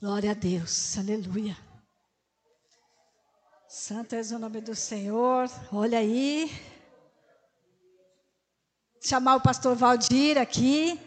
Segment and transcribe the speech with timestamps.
[0.00, 1.54] Glória a Deus, aleluia.
[3.68, 5.46] Santo és o nome do Senhor.
[5.70, 6.50] Olha aí.
[8.98, 10.98] Chamar o pastor Valdir aqui,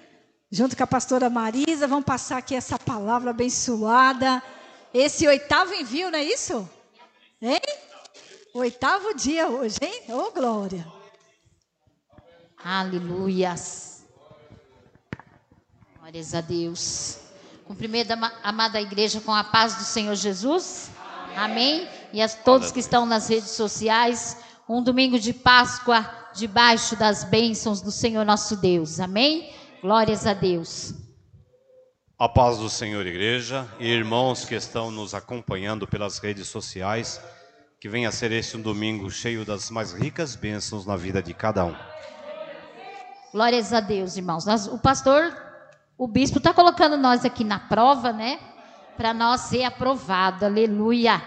[0.51, 1.87] junto com a pastora Marisa.
[1.87, 4.43] Vamos passar aqui essa palavra abençoada.
[4.93, 6.69] Esse oitavo envio, não é isso?
[7.41, 7.61] Hein?
[8.53, 10.03] Oitavo dia hoje, hein?
[10.09, 10.85] Ô, oh, glória.
[12.63, 14.05] Aleluias.
[15.97, 17.22] Glórias a Deus.
[17.73, 20.91] Cumprimento a amada igreja com a paz do Senhor Jesus.
[21.35, 21.87] Amém.
[22.13, 24.37] E a todos que estão nas redes sociais,
[24.69, 28.99] um domingo de Páscoa debaixo das bênçãos do Senhor nosso Deus.
[28.99, 29.51] Amém.
[29.81, 30.93] Glórias a Deus.
[32.19, 37.19] A paz do Senhor, igreja, e irmãos que estão nos acompanhando pelas redes sociais,
[37.81, 41.33] que venha a ser este um domingo cheio das mais ricas bênçãos na vida de
[41.33, 41.75] cada um.
[43.31, 44.45] Glórias a Deus, irmãos.
[44.45, 45.35] Nós, o pastor,
[45.97, 48.39] o bispo está colocando nós aqui na prova, né?
[48.97, 51.21] Para nós ser aprovado, aleluia.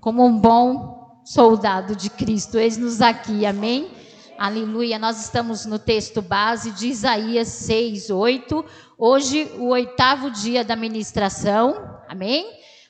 [0.00, 2.58] Como um bom soldado de Cristo.
[2.58, 3.90] Eis-nos aqui, amém?
[4.38, 4.98] Aleluia.
[4.98, 8.64] Nós estamos no texto base de Isaías 6, 8.
[8.96, 12.00] Hoje, o oitavo dia da ministração.
[12.08, 12.46] Amém?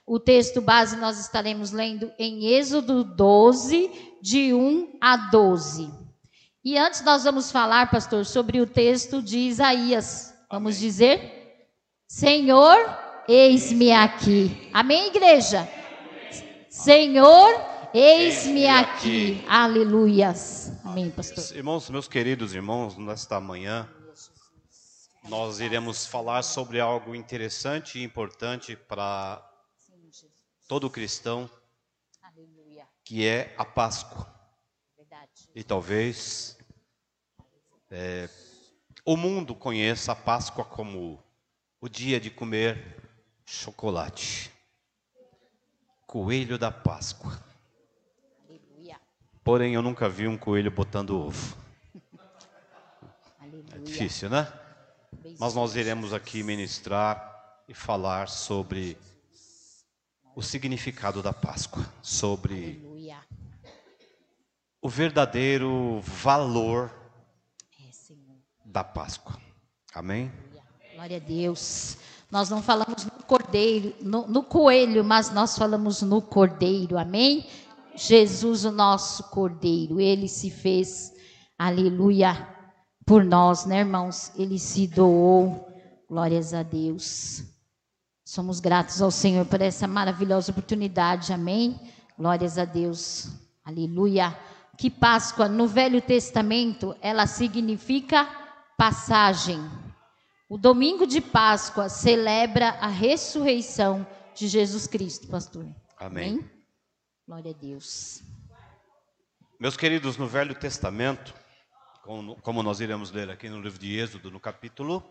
[0.06, 5.90] O texto base nós estaremos lendo em Êxodo 12, de 1 a 12.
[6.62, 10.35] E antes nós vamos falar, pastor, sobre o texto de Isaías.
[10.56, 11.68] Vamos dizer:
[12.08, 12.78] Senhor,
[13.28, 14.70] eis-me aqui.
[14.72, 15.68] Amém, igreja?
[16.70, 17.60] Senhor,
[17.92, 19.36] eis-me aqui.
[19.36, 19.44] aqui.
[19.46, 20.72] Aleluias.
[20.82, 21.44] Amém, pastor.
[21.54, 23.86] Irmãos, meus queridos irmãos, nesta manhã
[25.28, 29.46] nós iremos falar sobre algo interessante e importante para
[30.66, 31.50] todo cristão,
[33.04, 34.26] que é a Páscoa.
[35.54, 36.56] E talvez
[37.90, 38.26] é,
[39.06, 41.22] o mundo conheça a Páscoa como
[41.80, 43.00] o dia de comer
[43.46, 44.50] chocolate,
[46.04, 47.40] coelho da Páscoa.
[49.44, 51.56] Porém, eu nunca vi um coelho botando ovo.
[53.72, 54.52] É difícil, né?
[55.38, 58.98] Mas nós iremos aqui ministrar e falar sobre
[60.34, 62.82] o significado da Páscoa, sobre
[64.82, 67.05] o verdadeiro valor é,
[68.76, 69.38] da Páscoa.
[69.94, 70.30] Amém?
[70.94, 71.96] Glória a Deus.
[72.30, 76.98] Nós não falamos no cordeiro, no, no coelho, mas nós falamos no cordeiro.
[76.98, 77.46] Amém?
[77.94, 81.10] Jesus, o nosso cordeiro, ele se fez,
[81.58, 82.46] aleluia,
[83.06, 84.30] por nós, né, irmãos?
[84.36, 85.66] Ele se doou.
[86.06, 87.44] Glórias a Deus.
[88.26, 91.32] Somos gratos ao Senhor por essa maravilhosa oportunidade.
[91.32, 91.80] Amém?
[92.18, 93.30] Glórias a Deus.
[93.64, 94.38] Aleluia.
[94.76, 98.44] Que Páscoa no Velho Testamento, ela significa
[98.76, 99.58] passagem.
[100.48, 105.64] O domingo de Páscoa celebra a ressurreição de Jesus Cristo, pastor.
[105.98, 106.34] Amém.
[106.34, 106.50] Amém?
[107.26, 108.22] Glória a Deus.
[109.58, 111.34] Meus queridos, no Velho Testamento,
[112.42, 115.02] como nós iremos ler aqui no livro de Êxodo, no capítulo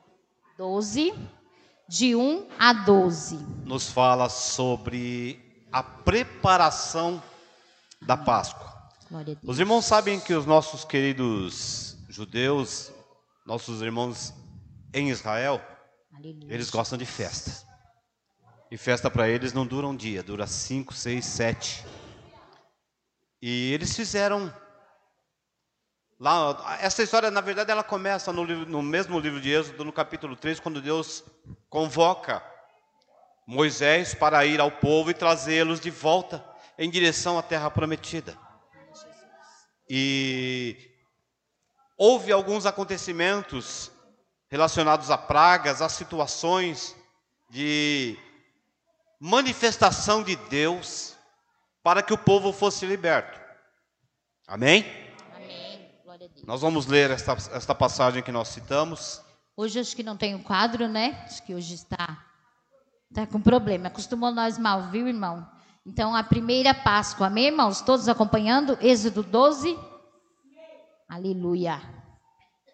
[0.57, 1.13] 12,
[1.89, 7.21] de 1 a 12, nos fala sobre a preparação
[8.01, 8.73] da Páscoa.
[9.43, 12.91] Os irmãos sabem que os nossos queridos judeus,
[13.45, 14.33] nossos irmãos
[14.93, 15.61] em Israel,
[16.13, 16.53] Aleluia.
[16.53, 17.65] eles gostam de festa.
[18.71, 21.85] E festa para eles não dura um dia, dura cinco, seis, sete.
[23.41, 24.51] E eles fizeram
[26.17, 29.91] Lá, essa história, na verdade, ela começa no, livro, no, mesmo livro de Êxodo, no
[29.91, 31.25] capítulo 3, quando Deus
[31.69, 32.41] convoca
[33.45, 36.43] Moisés para ir ao povo e trazê-los de volta
[36.77, 38.37] em direção à terra prometida.
[39.89, 40.94] E
[41.97, 43.91] houve alguns acontecimentos
[44.49, 46.95] relacionados a pragas, a situações
[47.49, 48.17] de
[49.19, 51.15] manifestação de Deus
[51.83, 53.39] para que o povo fosse liberto.
[54.47, 54.85] Amém?
[56.45, 59.21] Nós vamos ler esta, esta passagem que nós citamos.
[59.57, 61.23] Hoje acho que não tem o um quadro, né?
[61.25, 62.23] Acho que hoje está,
[63.09, 63.87] está com problema.
[63.87, 65.47] Acostumou nós mal, viu, irmão?
[65.85, 67.81] Então, a primeira Páscoa, amém, irmãos?
[67.81, 68.77] Todos acompanhando?
[68.81, 69.77] Êxodo 12.
[71.07, 71.81] Aleluia.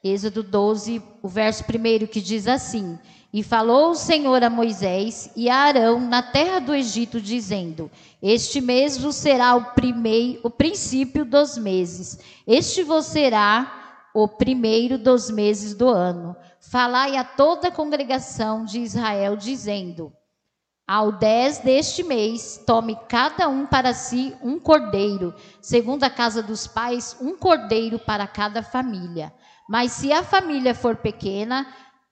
[0.01, 2.98] Êxodo 12, o verso primeiro que diz assim:
[3.31, 7.92] E falou o Senhor a Moisés e a Arão na terra do Egito, dizendo:
[8.22, 12.19] Este mês vos será o primeiro, o princípio dos meses.
[12.48, 16.36] Este vos será o primeiro dos meses do ano.
[16.60, 20.12] Falai a toda a congregação de Israel, dizendo:
[20.93, 26.67] Ao dez deste mês, tome cada um para si um cordeiro, segundo a casa dos
[26.67, 29.33] pais, um cordeiro para cada família.
[29.69, 31.65] Mas se a família for pequena,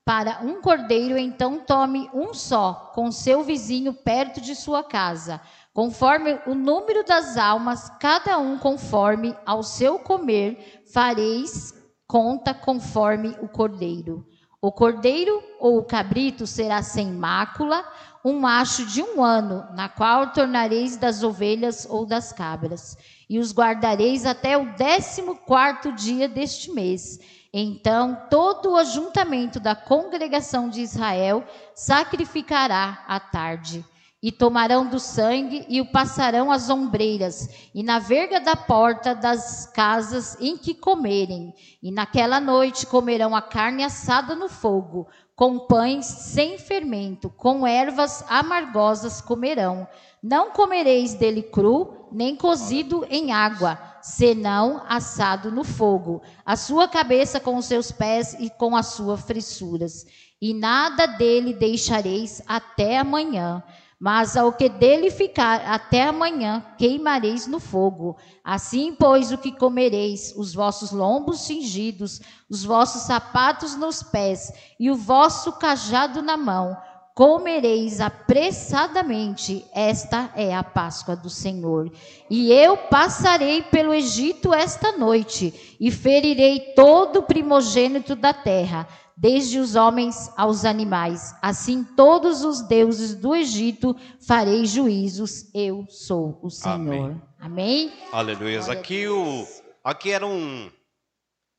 [0.05, 5.41] para um cordeiro, então tome um só, com seu vizinho perto de sua casa.
[5.73, 11.73] Conforme o número das almas, cada um conforme ao seu comer, fareis
[12.07, 14.25] conta conforme o cordeiro.
[14.61, 17.81] O cordeiro ou o cabrito será sem mácula,
[18.25, 22.97] um macho de um ano, na qual tornareis das ovelhas ou das cabras,
[23.29, 27.19] e os guardareis até o décimo quarto dia deste mês.
[27.53, 33.85] Então todo o ajuntamento da congregação de Israel sacrificará à tarde.
[34.21, 39.65] E tomarão do sangue e o passarão às ombreiras, e na verga da porta das
[39.67, 41.53] casas em que comerem.
[41.81, 45.07] E naquela noite comerão a carne assada no fogo,
[45.39, 49.87] com pães sem fermento, com ervas amargosas comerão.
[50.21, 56.21] Não comereis dele cru, nem cozido em água, senão assado no fogo.
[56.45, 60.05] A sua cabeça com os seus pés e com as suas frissuras.
[60.41, 63.63] E nada dele deixareis até amanhã.
[63.99, 68.15] Mas ao que dele ficar até amanhã, queimareis no fogo.
[68.43, 74.89] Assim, pois, o que comereis, os vossos lombos cingidos, os vossos sapatos nos pés e
[74.89, 76.77] o vosso cajado na mão,
[77.13, 79.65] comereis apressadamente.
[79.75, 81.91] Esta é a Páscoa do Senhor.
[82.29, 88.87] E eu passarei pelo Egito esta noite e ferirei todo o primogênito da terra
[89.19, 91.35] desde os homens aos animais.
[91.41, 93.93] Assim, todos os deuses do Egito
[94.25, 95.53] farei juízos.
[95.53, 96.75] Eu sou o Senhor.
[96.75, 97.21] Amém?
[97.37, 97.93] Amém?
[98.13, 98.61] Aleluia.
[98.71, 99.45] Aqui, o,
[99.83, 100.71] aqui era um,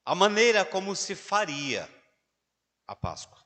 [0.06, 1.86] a maneira como se faria
[2.88, 3.38] a Páscoa.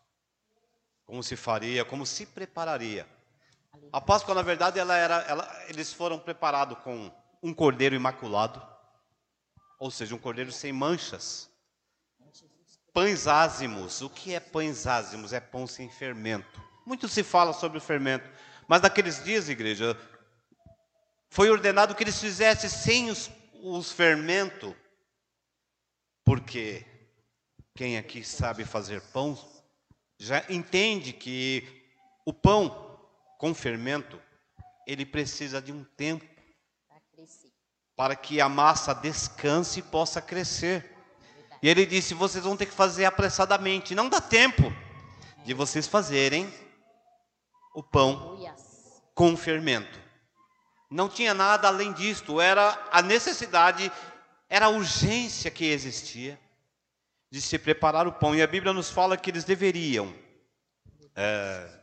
[1.04, 3.08] Como se faria, como se prepararia.
[3.92, 7.10] A Páscoa, na verdade, ela era, ela, eles foram preparados com
[7.42, 8.62] um cordeiro imaculado,
[9.78, 11.52] ou seja, um cordeiro sem manchas
[12.94, 14.00] Pães ázimos.
[14.00, 15.32] O que é pães ázimos?
[15.32, 16.62] É pão sem fermento.
[16.86, 18.30] Muito se fala sobre o fermento.
[18.68, 19.98] Mas naqueles dias, igreja,
[21.28, 23.28] foi ordenado que eles fizessem sem os,
[23.60, 24.72] os fermentos.
[26.24, 26.86] Porque
[27.74, 29.36] quem aqui sabe fazer pão
[30.16, 31.84] já entende que
[32.24, 32.96] o pão
[33.38, 34.22] com fermento
[34.86, 36.24] ele precisa de um tempo
[37.96, 40.93] para que a massa descanse e possa crescer.
[41.64, 43.94] E ele disse: vocês vão ter que fazer apressadamente.
[43.94, 44.70] Não dá tempo
[45.46, 46.52] de vocês fazerem
[47.74, 48.38] o pão
[49.14, 49.98] com fermento.
[50.90, 52.38] Não tinha nada além disto.
[52.38, 53.90] Era a necessidade,
[54.46, 56.38] era a urgência que existia
[57.30, 58.34] de se preparar o pão.
[58.34, 60.14] E a Bíblia nos fala que eles deveriam
[61.16, 61.80] é,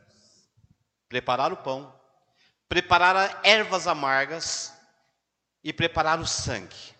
[1.08, 1.92] preparar o pão,
[2.68, 4.72] preparar ervas amargas
[5.64, 6.91] e preparar o sangue.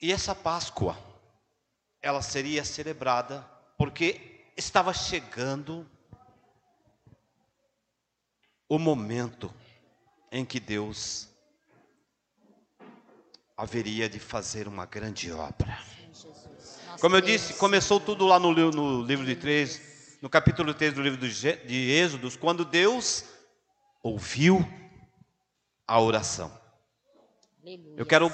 [0.00, 0.96] E essa Páscoa,
[2.00, 3.40] ela seria celebrada
[3.76, 5.88] porque estava chegando
[8.68, 9.52] o momento
[10.30, 11.28] em que Deus
[13.56, 15.82] haveria de fazer uma grande obra.
[17.00, 21.02] Como eu disse, começou tudo lá no, no livro de 3, no capítulo 3 do
[21.02, 23.24] livro de Êxodos, quando Deus
[24.02, 24.64] ouviu
[25.86, 26.56] a oração.
[27.96, 28.32] Eu quero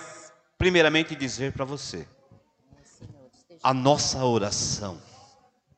[0.65, 2.09] primeiramente dizer para você:
[3.63, 4.99] a nossa oração,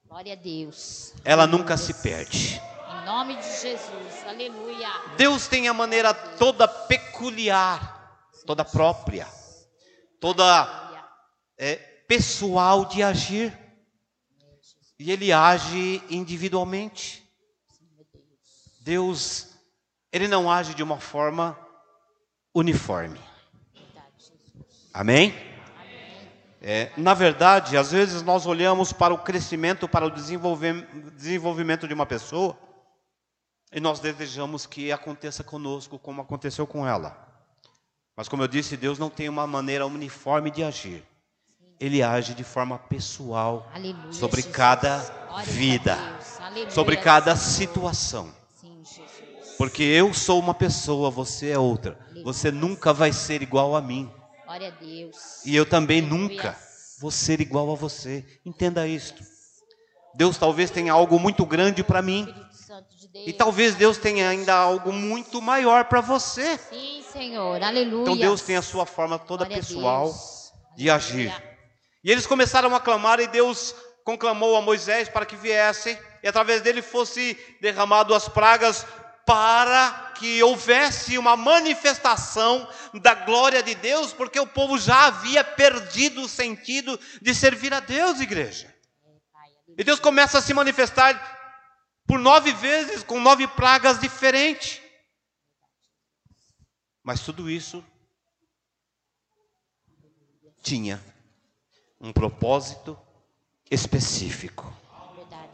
[0.07, 2.63] glória a Deus, ela nunca se perde.
[2.89, 4.89] Em nome de Jesus, aleluia.
[5.17, 9.27] Deus tem a maneira toda peculiar, toda própria,
[10.21, 11.03] toda
[11.59, 11.75] é,
[12.07, 13.59] pessoal de agir.
[15.01, 17.29] E Ele age individualmente.
[18.83, 19.49] Deus,
[20.13, 21.59] Ele não age de uma forma
[22.55, 23.19] uniforme.
[24.97, 25.35] Amém?
[26.63, 32.07] É, na verdade, às vezes nós olhamos para o crescimento, para o desenvolvimento de uma
[32.07, 32.57] pessoa
[33.71, 37.15] e nós desejamos que aconteça conosco como aconteceu com ela.
[38.17, 41.05] Mas, como eu disse, Deus não tem uma maneira uniforme de agir.
[41.79, 44.57] Ele age de forma pessoal Aleluia, sobre Jesus.
[44.57, 44.97] cada
[45.45, 45.99] vida,
[46.41, 48.33] Aleluia, sobre cada situação.
[48.59, 48.83] Sim,
[49.59, 51.99] Porque eu sou uma pessoa, você é outra.
[52.25, 54.11] Você nunca vai ser igual a mim.
[54.57, 55.45] Glória a Deus.
[55.45, 56.57] E eu também nunca
[56.99, 58.25] vou ser igual a você.
[58.45, 59.23] Entenda isto.
[60.15, 62.25] Deus talvez tenha algo muito grande para mim.
[63.13, 66.57] De e talvez Deus tenha ainda algo muito maior para você.
[66.57, 67.63] Sim, Senhor.
[67.63, 68.03] Aleluia.
[68.03, 70.15] Então Deus tem a sua forma toda Glória pessoal
[70.75, 71.35] de agir.
[72.03, 76.63] E eles começaram a clamar e Deus conclamou a Moisés para que viessem e através
[76.63, 78.87] dele fosse derramado as pragas
[79.27, 86.23] para que houvesse uma manifestação da glória de Deus, porque o povo já havia perdido
[86.23, 88.73] o sentido de servir a Deus, igreja.
[89.77, 91.37] E Deus começa a se manifestar
[92.07, 94.81] por nove vezes, com nove pragas diferentes.
[97.03, 97.85] Mas tudo isso
[100.63, 101.03] tinha
[102.01, 102.99] um propósito
[103.71, 104.76] específico.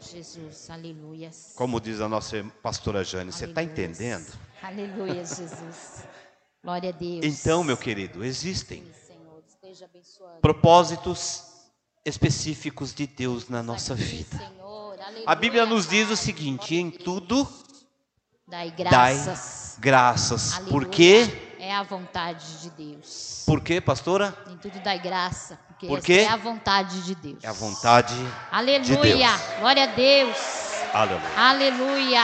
[0.03, 0.69] Jesus.
[0.69, 1.31] Aleluia.
[1.55, 4.31] Como diz a nossa pastora Jane, você está entendendo?
[4.61, 6.03] Aleluia, Jesus.
[6.63, 7.25] Glória a Deus.
[7.25, 9.17] Então, meu querido, existem Sim,
[10.41, 11.43] propósitos
[12.05, 14.37] específicos de Deus na nossa vida.
[14.37, 15.23] Aleluia.
[15.25, 17.47] A Bíblia nos diz o seguinte: em tudo
[18.47, 19.77] Dai dai graças.
[19.79, 20.53] graças.
[20.53, 20.71] Aleluia.
[20.71, 21.55] Por quê?
[21.59, 23.43] É a vontade de Deus.
[23.45, 24.37] Por quê, pastora?
[24.47, 27.43] Em tudo dai graça, porque é a vontade de Deus.
[27.43, 28.13] É a vontade.
[28.51, 29.01] Aleluia.
[29.01, 29.59] Deus.
[29.59, 30.37] Glória a Deus.
[30.93, 31.29] Aleluia.
[31.37, 32.21] Aleluia.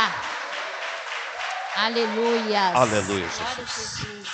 [1.75, 2.61] Aleluia.
[2.75, 3.97] Aleluia, Jesus.
[3.99, 4.29] Jesus.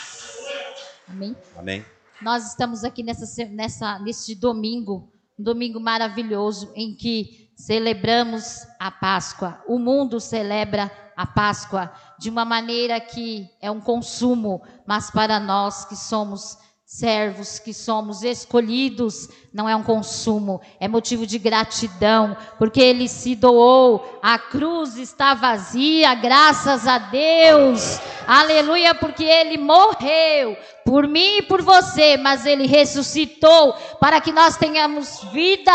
[1.07, 1.35] Amém.
[1.57, 1.85] Amém.
[2.21, 9.61] Nós estamos aqui nessa, nessa, neste domingo, um domingo maravilhoso em que celebramos a Páscoa.
[9.67, 15.85] O mundo celebra a Páscoa de uma maneira que é um consumo, mas para nós
[15.85, 22.79] que somos servos, que somos escolhidos, não é um consumo, é motivo de gratidão, porque
[22.79, 27.99] ele se doou, a cruz está vazia, graças a Deus.
[28.27, 34.55] Aleluia, porque ele morreu por mim e por você, mas ele ressuscitou para que nós
[34.55, 35.73] tenhamos vida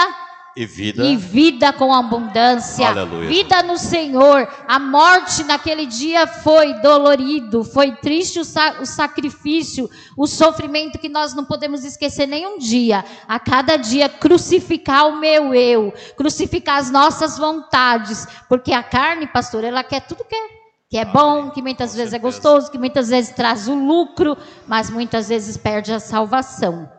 [0.57, 1.05] E vida.
[1.05, 2.89] e vida com abundância.
[2.89, 3.29] Aleluia.
[3.29, 4.49] Vida no Senhor.
[4.67, 11.09] A morte naquele dia foi dolorido, foi triste o, sa- o sacrifício, o sofrimento que
[11.09, 13.05] nós não podemos esquecer nenhum dia.
[13.29, 19.63] A cada dia crucificar o meu eu, crucificar as nossas vontades, porque a carne, pastor,
[19.65, 22.41] ela quer tudo que é que é bom, que muitas Com vezes é certeza.
[22.43, 26.91] gostoso, que muitas vezes traz o lucro, mas muitas vezes perde a salvação.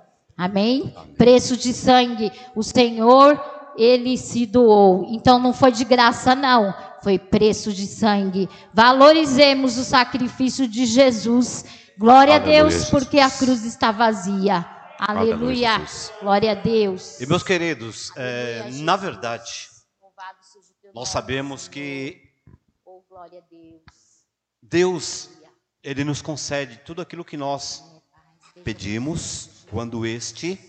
[0.42, 0.92] Amém?
[1.18, 2.32] Preço de sangue.
[2.56, 3.40] O Senhor,
[3.78, 5.06] ele se doou.
[5.10, 6.74] Então não foi de graça, não.
[7.04, 8.50] Foi preço de sangue.
[8.74, 11.64] Valorizemos o sacrifício de Jesus.
[11.98, 12.90] Glória Aleluia, a Deus, Jesus.
[12.90, 14.66] porque a cruz está vazia.
[14.98, 15.86] Aleluia, Aleluia.
[16.22, 17.20] Glória a Deus.
[17.22, 19.02] E meus queridos, é, Aleluia, na Jesus.
[19.02, 19.70] verdade,
[20.96, 22.20] nós sabemos que
[22.86, 23.82] Oh, glória a Deus.
[24.62, 25.30] Deus,
[25.84, 27.84] Ele nos concede tudo aquilo que nós
[28.64, 30.60] pedimos, quando este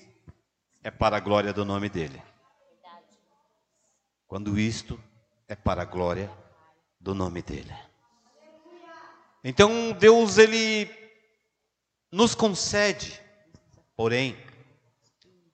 [0.81, 2.23] é para a glória do nome dEle.
[4.29, 4.99] Quando isto
[5.49, 6.31] é para a glória
[7.01, 7.75] do nome dEle.
[9.43, 10.89] Então, Deus, Ele
[12.13, 13.21] nos concede,
[13.97, 14.39] porém,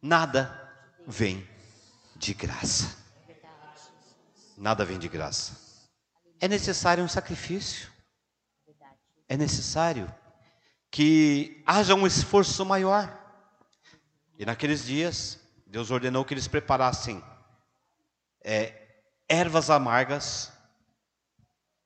[0.02, 0.70] nada
[1.06, 1.48] vem
[2.16, 2.98] de graça.
[4.58, 5.88] Nada vem de graça.
[6.38, 7.90] É necessário um sacrifício.
[9.26, 10.12] É necessário
[10.90, 13.17] que haja um esforço maior.
[14.38, 17.22] E naqueles dias, Deus ordenou que eles preparassem
[18.44, 20.52] é, ervas amargas.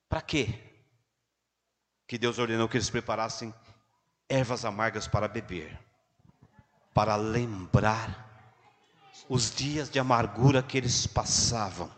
[0.07, 0.61] Para quê?
[2.07, 3.55] Que Deus ordenou que eles preparassem
[4.29, 5.79] ervas amargas para beber,
[6.93, 8.31] para lembrar
[9.31, 11.91] os dias de amargura que eles passavam.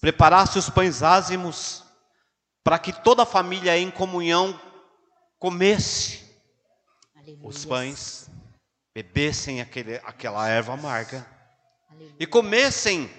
[0.00, 1.84] Preparasse os pães ázimos
[2.64, 4.58] para que toda a família em comunhão
[5.38, 6.24] comesse
[7.14, 7.46] Aleluia.
[7.46, 8.29] os pães,
[8.94, 11.26] bebessem aquele, aquela erva amarga
[11.90, 12.16] Aleluia.
[12.18, 13.10] e comessem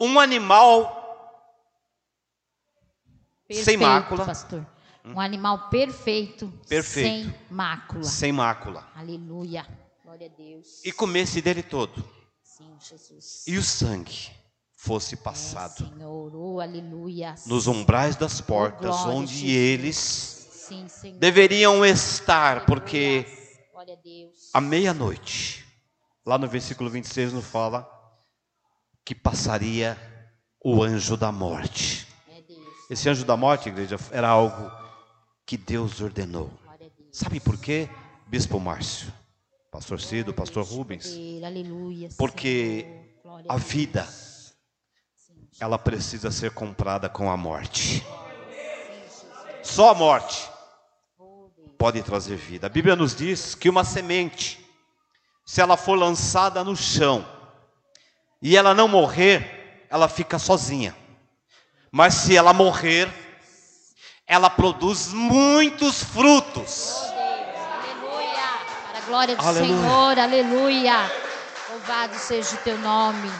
[0.00, 0.96] um animal
[3.50, 4.66] sem Perfeito, mácula, pastor.
[5.04, 7.08] Um animal perfeito, Perfeito.
[7.08, 8.04] sem mácula.
[8.04, 9.66] sem mácula, Aleluia.
[10.04, 10.84] Glória a Deus.
[10.84, 12.04] e comesse dele todo,
[12.42, 13.44] Sim, Jesus.
[13.46, 14.30] e o sangue
[14.74, 17.34] fosse É, passado Senhor, oh, aleluia.
[17.46, 20.86] nos umbrais das portas, glória, onde eles Sim,
[21.18, 23.38] deveriam estar, porque Aleluia.
[23.72, 24.37] Glória a Deus.
[24.52, 25.64] À meia-noite,
[26.24, 27.88] lá no versículo 26 nos fala
[29.04, 29.96] que passaria
[30.62, 32.06] o anjo da morte.
[32.28, 32.42] É.
[32.90, 34.70] Esse anjo da morte, igreja, era algo
[35.46, 36.50] que Deus ordenou.
[37.12, 37.88] Sabe por quê?
[38.26, 39.12] Bispo Márcio,
[39.70, 41.16] Pastor Cido, Pastor Rubens.
[42.18, 42.86] Porque
[43.48, 44.06] A vida,
[45.60, 48.04] ela precisa ser comprada com a morte.
[49.62, 50.50] Só a morte
[51.78, 52.02] oh, Deus.
[52.02, 52.66] pode trazer vida.
[52.66, 54.64] A Bíblia nos diz que uma semente,
[55.44, 57.26] se ela for lançada no chão
[58.42, 60.94] e ela não morrer, ela fica sozinha.
[61.90, 63.08] Mas se ela morrer,
[64.26, 66.94] ela produz muitos frutos.
[66.96, 68.42] Aleluia.
[68.90, 69.80] Para a glória do Aleluia.
[69.80, 70.18] Senhor.
[70.18, 71.12] Aleluia.
[71.70, 73.30] Louvado seja o teu nome.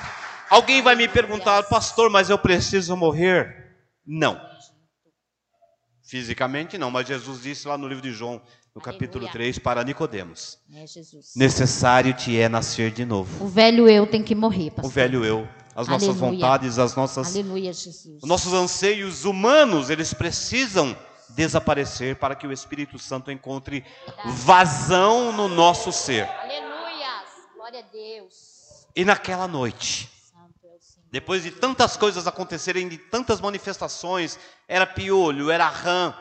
[0.48, 3.76] Alguém vai me perguntar, pastor, mas eu preciso morrer?
[4.06, 4.47] Não.
[6.08, 8.40] Fisicamente não, mas Jesus disse lá no livro de João,
[8.74, 9.32] no capítulo Aleluia.
[9.52, 10.86] 3, para Nicodemos: É.
[11.36, 13.44] Necessário te é nascer de novo.
[13.44, 14.90] O velho eu tem que morrer, O pastor.
[14.90, 15.46] velho eu,
[15.76, 16.30] as nossas Aleluia.
[16.30, 18.22] vontades, as nossas Aleluia, Jesus.
[18.22, 20.96] Os nossos anseios humanos, eles precisam
[21.28, 23.84] desaparecer para que o Espírito Santo encontre
[24.24, 26.22] vazão no nosso ser.
[26.26, 27.22] Aleluia.
[27.54, 28.86] Glória a Deus.
[28.96, 30.97] E naquela noite, Santo é o Senhor.
[31.10, 36.14] Depois de tantas coisas acontecerem, de tantas manifestações, era piolho, era rã,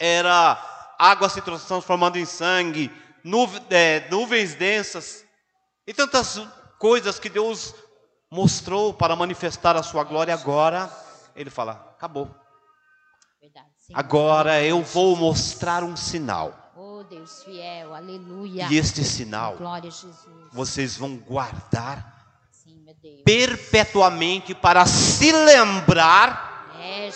[0.00, 2.90] era água se transformando em sangue,
[3.24, 5.24] nuve- é, nuvens densas,
[5.86, 6.40] e tantas
[6.78, 7.74] coisas que Deus
[8.30, 10.32] mostrou para manifestar a sua glória.
[10.34, 10.90] Agora,
[11.34, 12.28] Ele fala: acabou.
[13.40, 13.66] Verdade.
[13.94, 16.72] Agora eu vou mostrar um sinal.
[16.76, 17.94] Oh, Deus fiel.
[17.94, 18.68] Aleluia.
[18.70, 19.56] E este sinal
[20.52, 22.19] vocês vão guardar.
[23.24, 26.48] Perpetuamente para se lembrar
[26.82, 27.10] É,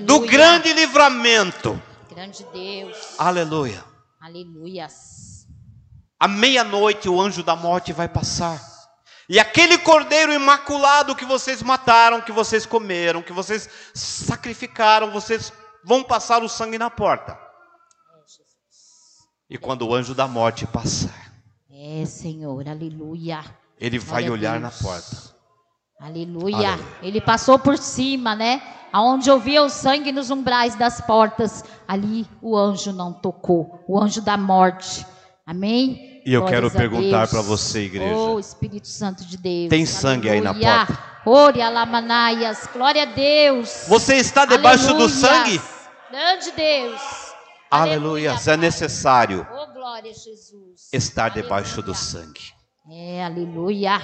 [0.00, 1.80] do grande livramento.
[2.10, 3.14] Grande Deus.
[3.18, 3.84] Aleluia.
[4.20, 5.46] Aleluias.
[6.20, 8.60] À meia-noite o anjo da morte vai passar.
[9.28, 15.52] E aquele cordeiro imaculado que vocês mataram, que vocês comeram, que vocês sacrificaram, vocês
[15.84, 17.38] vão passar o sangue na porta.
[19.50, 21.32] E quando o anjo da morte passar,
[21.70, 22.68] É, Senhor.
[22.68, 23.44] Aleluia.
[23.80, 25.16] Ele vai Glória olhar na porta.
[26.00, 26.56] Aleluia.
[26.56, 26.78] Aleluia.
[27.02, 28.62] Ele passou por cima, né?
[28.92, 34.00] Aonde eu via o sangue nos umbrais das portas, ali o anjo não tocou, o
[34.00, 35.06] anjo da morte.
[35.46, 36.22] Amém?
[36.24, 38.14] E eu Glórias quero perguntar para você, igreja.
[38.14, 39.68] Oh, Espírito Santo de Deus.
[39.70, 40.86] Tem sangue aí na Aleluia.
[40.86, 41.08] porta?
[41.26, 42.68] Ore alamanaias.
[42.72, 43.84] Glória a Deus.
[43.88, 45.08] Você está debaixo do Aleluia.
[45.08, 45.60] sangue?
[46.10, 47.00] Grande Deus.
[47.70, 48.34] Aleluia.
[48.46, 50.12] É necessário Oh, glória
[50.92, 51.94] estar debaixo do Aleluia.
[51.94, 52.57] sangue.
[52.90, 53.98] É, aleluia.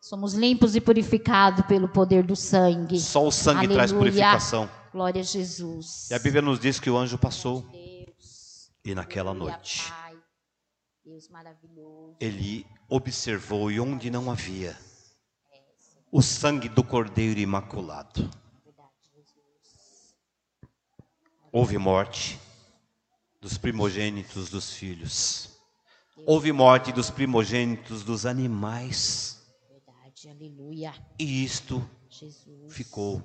[0.00, 2.98] Somos limpos e purificados pelo poder do sangue.
[3.00, 4.12] Só o sangue traz Aleluia.
[4.12, 4.70] purificação.
[4.92, 6.10] Glória a Jesus.
[6.10, 8.70] E a Bíblia nos diz que o anjo passou Deus.
[8.84, 10.16] e naquela Aleluia, noite Pai.
[11.04, 12.16] Deus maravilhoso.
[12.20, 14.76] ele observou e onde não havia
[16.12, 18.30] o sangue do Cordeiro Imaculado.
[21.50, 22.38] Houve morte
[23.40, 25.53] dos primogênitos dos filhos.
[26.16, 29.44] Houve morte dos primogênitos dos animais.
[29.68, 30.94] Verdade, aleluia.
[31.18, 32.72] E isto Jesus.
[32.72, 33.22] ficou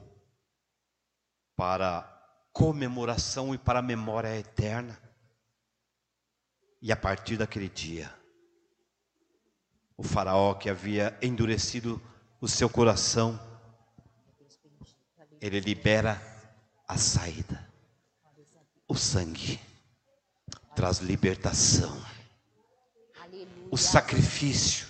[1.55, 2.03] para
[2.51, 4.99] comemoração e para memória eterna.
[6.81, 8.13] E a partir daquele dia,
[9.95, 12.01] o faraó que havia endurecido
[12.41, 13.39] o seu coração,
[15.39, 16.21] ele libera
[16.87, 17.69] a saída.
[18.87, 19.59] O sangue
[20.75, 22.18] traz libertação.
[23.71, 24.87] O sacrifício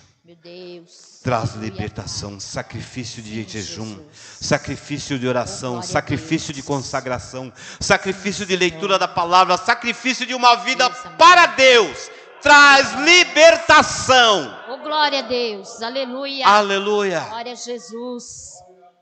[1.22, 9.08] traz libertação, sacrifício de jejum, sacrifício de oração, sacrifício de consagração, sacrifício de leitura da
[9.08, 10.88] palavra, sacrifício de uma vida
[11.18, 12.10] para Deus.
[12.40, 14.56] Traz libertação.
[14.70, 15.82] Oh, glória a Deus.
[15.82, 16.46] Aleluia.
[16.46, 17.20] Aleluia.
[17.20, 18.54] Glória a Jesus.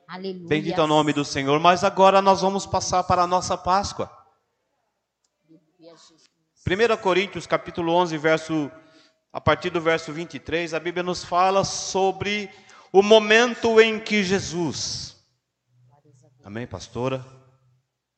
[0.08, 0.48] Aleluia.
[0.48, 1.60] Bendito é o nome do Senhor.
[1.60, 4.10] Mas agora nós vamos passar para a nossa Páscoa.
[5.46, 6.24] Aleluia, Jesus.
[6.66, 8.68] 1 Coríntios capítulo 11, verso
[9.32, 12.50] a partir do verso 23, a Bíblia nos fala sobre
[12.92, 15.08] o momento em que Jesus
[16.48, 17.22] Amém, pastora?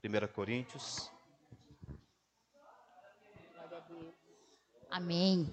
[0.05, 1.11] 1 Coríntios.
[4.88, 5.53] Amém.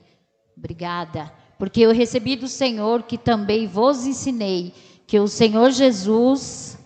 [0.55, 1.33] Obrigada.
[1.57, 4.75] Porque eu recebi do Senhor que também vos ensinei
[5.07, 6.77] que o Senhor Jesus,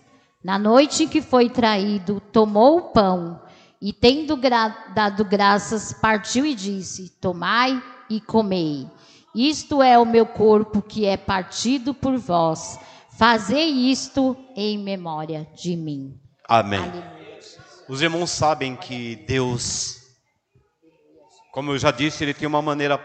[0.41, 3.43] na noite em que foi traído, tomou o pão
[3.81, 7.84] e, tendo gra- dado graças, partiu e disse: Tomai
[8.15, 8.88] e comei.
[9.34, 12.78] Isto é o meu corpo que é partido por vós.
[13.17, 16.19] Fazei isto em memória de mim.
[16.47, 16.80] Amém.
[16.80, 17.12] Aleluia.
[17.88, 19.97] Os irmãos sabem que Deus,
[21.52, 22.97] como eu já disse, ele tem uma maneira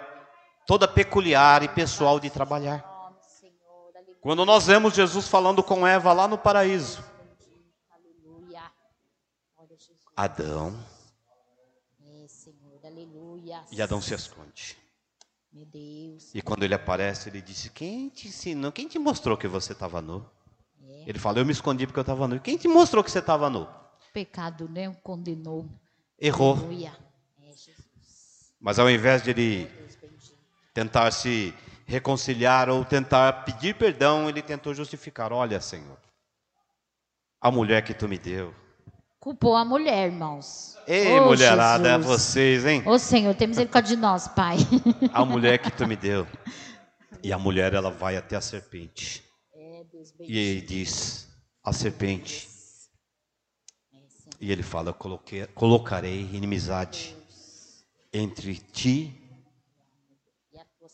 [0.67, 2.85] toda peculiar e pessoal de trabalhar.
[4.21, 7.05] Quando nós vemos Jesus falando com Eva lá no paraíso.
[10.17, 10.75] Adão,
[13.57, 14.77] É, e Adão se esconde.
[15.57, 16.35] Meu Deus.
[16.35, 18.71] E quando ele aparece, ele disse: Quem te ensinou?
[18.71, 20.23] Quem te mostrou que você estava nu?
[20.87, 21.05] É.
[21.07, 22.39] Ele fala: Eu me escondi porque eu estava nu.
[22.39, 23.67] Quem te mostrou que você estava nu?
[24.13, 25.67] Pecado não condenou.
[26.21, 26.57] Errou.
[26.57, 26.95] Aleluia.
[27.43, 27.55] É.
[28.61, 30.35] Mas ao invés de ele Deus
[30.75, 31.55] tentar se
[31.87, 35.97] reconciliar ou tentar pedir perdão, ele tentou justificar: Olha, Senhor,
[37.41, 38.55] a mulher que tu me deu.
[39.27, 40.79] Culpou a mulher, irmãos.
[40.87, 42.07] Ei, Ô, mulherada, é Jesus.
[42.07, 42.81] vocês, hein?
[42.87, 44.57] Ô, Senhor, tem misericórdia de nós, Pai.
[45.13, 46.25] A mulher que tu me deu.
[47.25, 49.25] E a mulher, ela vai até a serpente.
[49.53, 51.27] É, Deus E ele diz:
[51.65, 52.49] A serpente
[54.41, 57.17] E ele fala: "Coloquei- colocarei inimizade
[58.13, 59.13] entre ti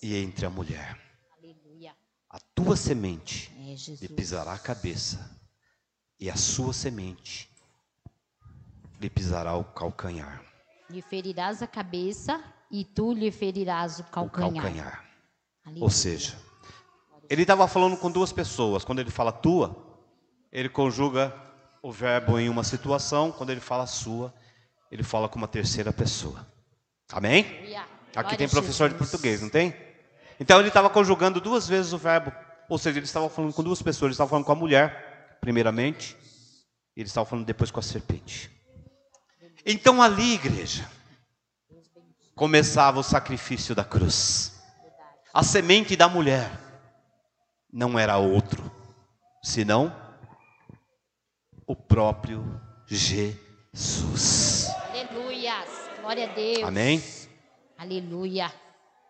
[0.03, 0.99] E e entre a mulher.
[1.37, 1.95] aleluia.
[2.31, 5.39] A tua semente É lhe pisará a cabeça,
[6.19, 7.52] e a sua semente
[9.03, 10.41] lhe pisará o calcanhar.
[10.89, 14.63] Lhe ferirás a cabeça e tu lhe ferirás o O calcanhar.
[14.63, 15.05] calcanhar.
[15.65, 15.85] Aleluia.
[15.85, 16.39] Ou seja,
[17.29, 18.85] ele estava falando com duas pessoas.
[18.85, 19.77] Quando ele fala tua,
[20.53, 21.35] ele conjuga
[21.83, 23.33] o verbo em uma situação.
[23.33, 24.33] Quando ele fala sua,
[24.91, 26.47] ele fala com uma terceira pessoa.
[27.13, 27.75] Amém?
[28.15, 29.75] Aqui tem professor de português, não tem?
[30.39, 32.33] Então ele estava conjugando duas vezes o verbo.
[32.69, 34.09] Ou seja, ele estava falando com duas pessoas.
[34.09, 36.17] Ele estava falando com a mulher, primeiramente,
[36.97, 38.51] e ele estava falando depois com a serpente.
[39.65, 40.91] Então ali, igreja,
[42.35, 44.61] começava o sacrifício da cruz.
[45.33, 46.51] A semente da mulher
[47.73, 48.71] não era outro,
[49.43, 49.95] senão
[51.67, 54.67] o próprio Jesus.
[54.91, 55.65] Aleluia.
[56.01, 56.65] Glória a Deus.
[56.65, 57.03] Amém?
[57.79, 58.53] Aleluia.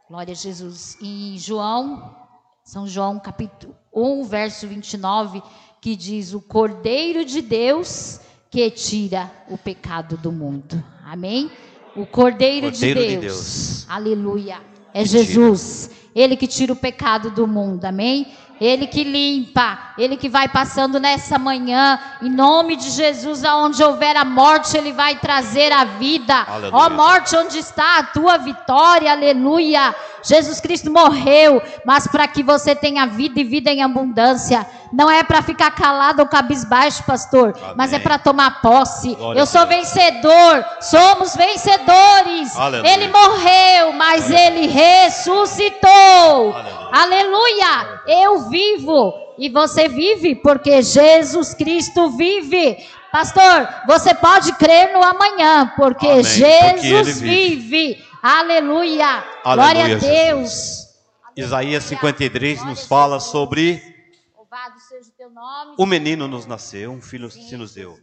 [0.09, 0.99] Glória a Jesus.
[1.01, 2.15] Em João,
[2.62, 5.43] São João, capítulo 1, verso 29,
[5.81, 8.21] que diz: O Cordeiro de Deus
[8.53, 10.85] que tira o pecado do mundo.
[11.07, 11.51] Amém?
[11.97, 13.23] O Cordeiro, Cordeiro de, de Deus.
[13.23, 13.87] Deus.
[13.88, 14.59] Aleluia.
[14.93, 15.91] É Que Jesus.
[16.15, 17.87] Ele que tira o pecado do mundo.
[17.87, 18.27] Amém?
[18.61, 24.17] Ele que limpa, Ele que vai passando nessa manhã, em nome de Jesus, aonde houver
[24.17, 26.45] a morte, Ele vai trazer a vida.
[26.47, 26.71] Aleluia.
[26.73, 29.11] Ó morte, onde está a tua vitória?
[29.11, 29.93] Aleluia.
[30.23, 34.65] Jesus Cristo morreu, mas para que você tenha vida e vida em abundância.
[34.92, 37.74] Não é para ficar calado ou cabisbaixo, pastor, Amém.
[37.76, 39.14] mas é para tomar posse.
[39.14, 42.55] Glória Eu sou vencedor, somos vencedores.
[42.55, 42.92] Aleluia.
[42.92, 46.55] Ele morreu, mas ele ressuscitou.
[46.55, 46.90] Aleluia.
[46.92, 48.02] Aleluia.
[48.07, 52.76] Eu vivo e você vive porque Jesus Cristo vive.
[53.11, 58.05] Pastor, você pode crer no amanhã, porque Amém, porque Jesus ele vive.
[58.22, 59.24] Aleluia.
[59.44, 60.50] Aleluia, Glória a Deus.
[60.50, 60.92] Jesus.
[61.37, 63.91] Isaías 53 nos fala sobre
[64.92, 65.74] seja o teu nome.
[65.78, 67.98] o menino nos nasceu, um filho se nos deu.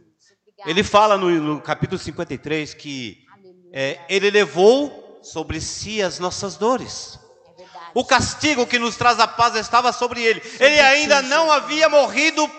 [0.66, 3.24] Ele fala no, no capítulo 53 que
[3.72, 7.18] é, ele levou sobre si as nossas dores.
[7.58, 7.64] É.
[7.94, 10.42] O castigo que nos traz a paz estava sobre ele.
[10.58, 12.50] Ele ainda não havia morrido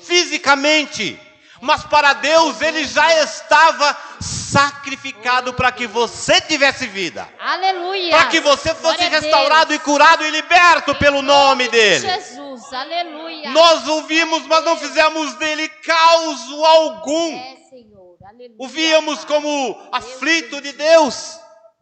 [0.00, 1.20] fisicamente,
[1.60, 8.10] mas para Deus ele já estava sacrificado para que você tivesse vida, Aleluia.
[8.10, 12.06] para que você fosse Glória restaurado e curado e liberto pelo nome dele.
[12.06, 13.50] Jesus, aleluia.
[13.50, 17.36] Nós ouvimos, mas não fizemos dele causo algum.
[17.36, 18.56] É, Senhor, aleluia.
[18.58, 21.40] O víamos como aflito de Deus.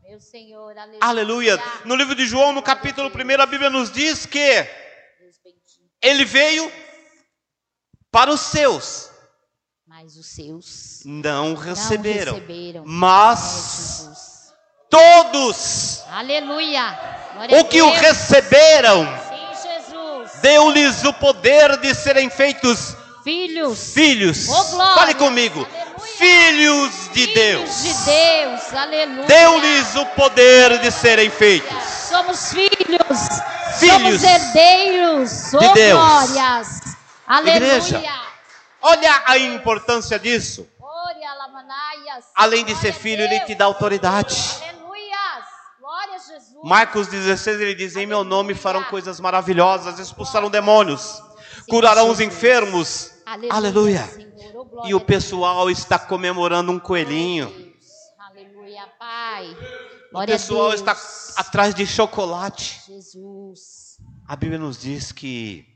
[0.08, 0.98] Meu Senhor, aleluia.
[1.00, 1.62] Aleluia.
[1.84, 4.66] No livro de João, no capítulo 1, a Bíblia nos diz que
[6.00, 6.72] ele veio
[8.10, 9.10] para os seus,
[10.00, 12.84] Mas os seus não receberam, não receberam.
[12.86, 14.54] Mas
[14.88, 16.96] todos Aleluia.
[17.34, 23.92] Glória o que o receberam, Sim, deu-lhes o poder de serem feitos Filhos.
[23.92, 24.46] filhos.
[24.46, 24.94] Glória.
[24.94, 25.66] Fale comigo.
[25.66, 25.98] Aleluia.
[26.16, 27.82] Filhos de Filhos Deus.
[27.82, 28.74] de Deus.
[28.74, 29.26] Aleluia.
[29.26, 31.76] Deu-lhes o poder de serem feitos.
[32.08, 33.18] Somos filhos.
[33.80, 35.54] Filhos Somos herdeiros.
[35.54, 35.98] Oh, de Deus.
[35.98, 36.68] glórias.
[37.26, 37.56] Aleluia.
[37.56, 38.28] Igreja.
[38.80, 40.68] Olha a importância disso.
[42.34, 44.36] Além de ser filho, ele te dá autoridade.
[46.62, 51.22] Marcos 16, ele diz: Em meu nome farão coisas maravilhosas, expulsarão demônios,
[51.68, 53.12] curarão os enfermos.
[53.50, 54.08] Aleluia.
[54.54, 57.74] Oh, E o pessoal está comemorando um coelhinho.
[58.18, 59.56] Aleluia, Pai.
[60.12, 60.96] O pessoal está
[61.36, 62.80] atrás de chocolate.
[62.86, 63.98] Jesus.
[64.26, 65.66] A Bíblia nos diz que.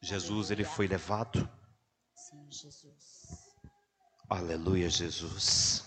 [0.00, 1.48] Jesus ele foi levado.
[2.56, 3.52] Jesus.
[4.30, 5.84] Aleluia, Jesus.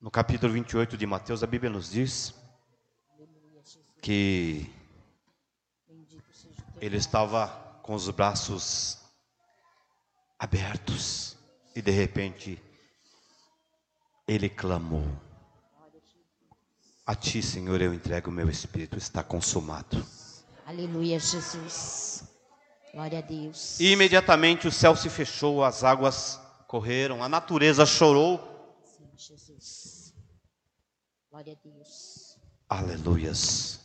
[0.00, 2.34] No capítulo 28 de Mateus, a Bíblia nos diz
[3.14, 3.62] Aleluia,
[4.02, 4.68] que
[6.80, 7.46] ele estava
[7.84, 8.98] com os braços
[10.40, 11.36] abertos
[11.76, 12.60] e de repente
[14.26, 15.06] ele clamou:
[17.06, 20.04] A ti, Senhor, eu entrego o meu espírito, está consumado.
[20.66, 22.31] Aleluia, Jesus.
[22.92, 23.80] Glória a Deus.
[23.80, 28.38] E imediatamente o céu se fechou, as águas correram, a natureza chorou.
[28.84, 30.14] Sim, Jesus.
[31.30, 32.36] Glória a Deus.
[32.68, 33.80] Aleluias.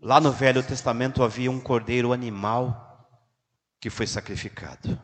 [0.00, 2.86] Lá no Velho Testamento havia um cordeiro animal
[3.80, 4.98] que foi sacrificado.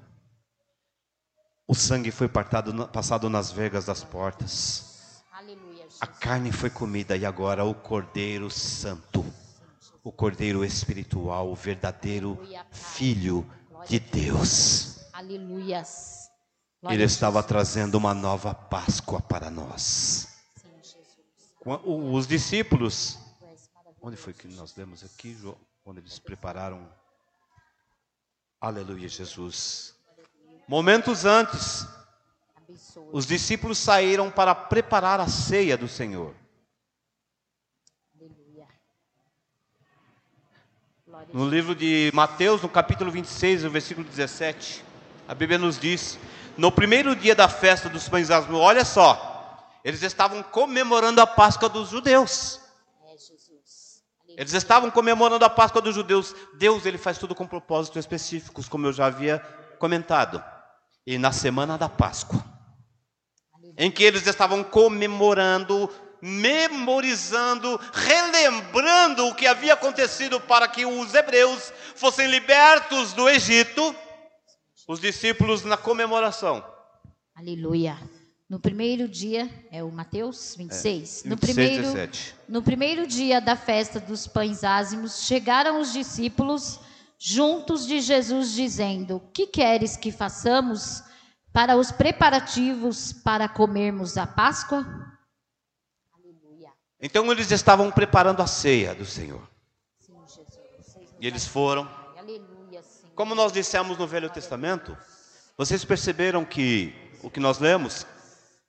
[1.66, 5.22] O sangue foi partado passado nas vergas das portas.
[5.32, 5.86] Aleluia.
[6.00, 9.24] A carne foi comida e agora o cordeiro santo,
[10.02, 12.38] o cordeiro espiritual, o verdadeiro
[12.70, 13.46] filho
[13.88, 14.98] de Deus.
[15.12, 16.30] Aleluias.
[16.80, 20.28] Glória Ele estava trazendo uma nova Páscoa para nós.
[20.56, 23.18] Sim, Os discípulos,
[24.00, 25.56] onde foi que nós lemos aqui, João?
[25.84, 26.88] Quando eles prepararam.
[28.60, 29.94] Aleluia, Jesus.
[30.66, 31.86] Momentos antes,
[33.12, 36.34] os discípulos saíram para preparar a ceia do Senhor.
[38.14, 38.68] Aleluia.
[41.04, 44.84] Glória a No livro de Mateus, no capítulo 26, no versículo 17,
[45.26, 46.18] a Bíblia nos diz:
[46.58, 51.70] no primeiro dia da festa dos pães asmos, olha só, eles estavam comemorando a Páscoa
[51.70, 52.60] dos judeus.
[53.06, 54.02] É Jesus.
[54.28, 56.34] Eles estavam comemorando a Páscoa dos judeus.
[56.58, 59.38] Deus, ele faz tudo com propósitos específicos, como eu já havia
[59.78, 60.44] comentado.
[61.06, 62.44] E na semana da Páscoa,
[63.78, 65.88] em que eles estavam comemorando,
[66.22, 73.94] memorizando, relembrando o que havia acontecido para que os hebreus fossem libertos do Egito,
[74.86, 76.64] os discípulos na comemoração.
[77.34, 77.98] Aleluia.
[78.48, 81.24] No primeiro dia, é o Mateus 26.
[81.24, 82.34] no 26, primeiro 17.
[82.46, 86.78] No primeiro dia da festa dos pães ázimos, chegaram os discípulos
[87.18, 91.02] juntos de Jesus, dizendo: Que queres que façamos
[91.52, 94.86] para os preparativos para comermos a Páscoa?
[97.02, 99.42] Então eles estavam preparando a ceia do Senhor.
[99.98, 100.56] Sim, Jesus.
[101.20, 101.90] E eles foram.
[102.16, 102.80] Aleluia.
[103.16, 104.96] Como nós dissemos no Velho Testamento,
[105.58, 108.06] vocês perceberam que o que nós lemos,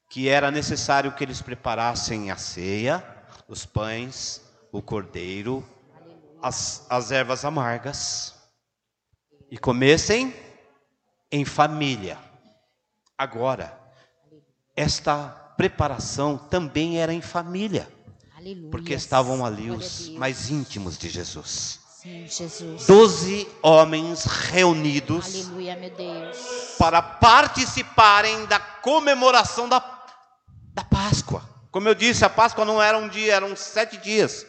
[0.09, 3.05] que era necessário que eles preparassem a ceia,
[3.47, 4.41] os pães,
[4.71, 5.63] o cordeiro,
[6.41, 8.33] as, as ervas amargas,
[9.51, 10.35] e comessem
[11.31, 12.17] em família.
[13.15, 13.79] Agora,
[14.75, 17.87] esta preparação também era em família,
[18.43, 18.71] Aleluia.
[18.71, 21.79] porque estavam ali os mais íntimos de Jesus.
[22.01, 22.85] Sim, Jesus.
[22.85, 25.77] Doze homens reunidos Aleluia,
[26.77, 29.79] para participarem da comemoração da,
[30.73, 31.47] da Páscoa.
[31.71, 34.45] Como eu disse, a Páscoa não era um dia, eram sete dias.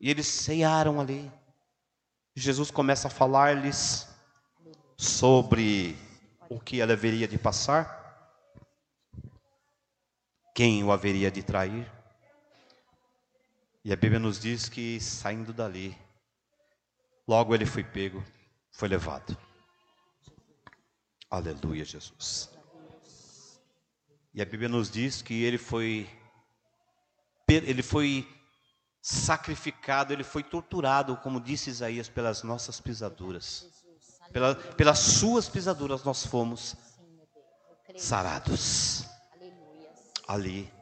[0.00, 1.30] E eles ceiaram ali.
[2.34, 4.08] Jesus começa a falar-lhes
[4.96, 5.96] sobre
[6.48, 7.98] o que ela haveria de passar,
[10.52, 11.99] quem o haveria de trair.
[13.82, 15.96] E a Bíblia nos diz que saindo dali,
[17.26, 18.22] logo ele foi pego,
[18.72, 19.36] foi levado.
[21.30, 22.50] Aleluia, Jesus.
[24.34, 26.08] E a Bíblia nos diz que ele foi
[27.48, 28.28] ele foi
[29.02, 33.66] sacrificado, ele foi torturado, como disse Isaías, pelas nossas pisaduras.
[34.30, 36.76] Pela, pelas suas pisaduras nós fomos
[37.96, 39.04] sarados.
[39.32, 39.90] Aleluia.
[40.28, 40.79] Ali.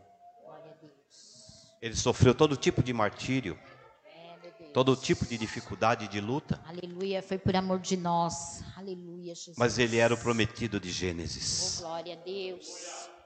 [1.81, 3.59] Ele sofreu todo tipo de martírio,
[4.05, 8.63] É, todo tipo de dificuldade de luta, Aleluia, foi por amor de nós.
[8.77, 9.57] Aleluia, Jesus.
[9.57, 11.79] mas ele era o prometido de Oh, Gênesis.
[11.81, 12.69] glória a Deus.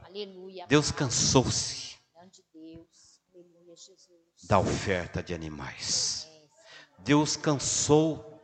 [0.04, 0.66] Aleluia.
[0.66, 1.96] Deus cansou-se
[4.44, 6.28] da oferta de animais.
[6.98, 8.40] Deus cansou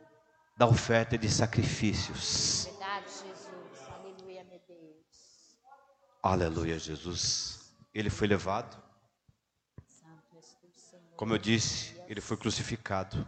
[0.57, 2.65] da oferta de sacrifícios.
[2.65, 3.87] Verdade, Jesus.
[3.93, 5.55] Aleluia, meu Deus.
[6.21, 7.71] Aleluia, Jesus.
[7.93, 8.75] Ele foi levado,
[9.87, 11.08] Santo és tu, Senhor.
[11.19, 13.27] Como eu disse, ele foi crucificado.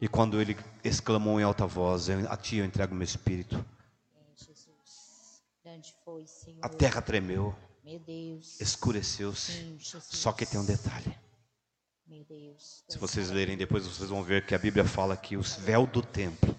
[0.00, 3.62] E quando ele exclamou em alta voz: "Eu- A ti eu entrego meu espírito.
[6.62, 7.54] A terra tremeu,
[8.58, 9.76] escureceu-se.
[10.00, 11.14] Só que tem um detalhe.
[12.88, 16.00] Se vocês lerem depois, vocês vão ver que a Bíblia fala que o véu do
[16.00, 16.56] templo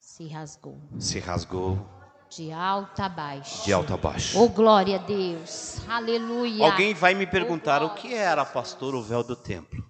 [0.00, 0.80] Se rasgou.
[0.98, 1.86] se rasgou
[2.30, 3.64] De alto a baixo.
[3.64, 4.38] de alto a baixo.
[4.38, 5.78] Oh, glória a Deus.
[5.88, 6.64] Aleluia.
[6.66, 9.84] Alguém vai me perguntar o que era, pastor, o véu do templo?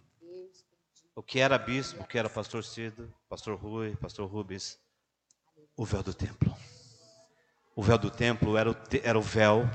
[1.14, 4.78] O que era bispo, o que era pastor Cido, pastor Rui, pastor Rubens?
[5.76, 6.54] O véu do templo.
[7.74, 9.68] O véu do templo era o, te- era o véu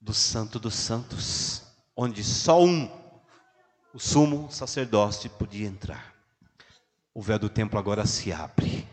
[0.00, 1.62] do Santo dos Santos,
[1.94, 2.90] onde só um,
[3.92, 6.14] o sumo sacerdote, podia entrar.
[7.14, 8.88] O véu do templo agora se abre.